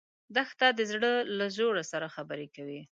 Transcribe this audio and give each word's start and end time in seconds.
دښته 0.35 0.67
د 0.77 0.79
زړه 0.91 1.11
له 1.37 1.45
ژورو 1.55 1.83
سره 1.91 2.13
خبرې 2.15 2.47
کوي. 2.55 2.81